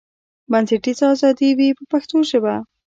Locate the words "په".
1.77-1.83